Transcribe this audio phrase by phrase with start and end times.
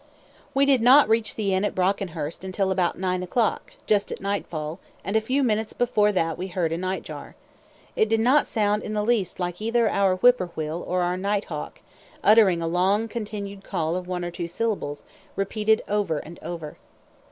[0.55, 4.79] We did not reach the inn at Brockenhurst until about nine o'clock, just at nightfall,
[5.03, 7.35] and a few minutes before that we heard a nightjar.
[7.95, 11.17] It did not sound in the least like either our whip poor will or our
[11.17, 11.81] night hawk,
[12.23, 15.03] uttering a long continued call of one or two syllables,
[15.35, 16.79] repeated over and over.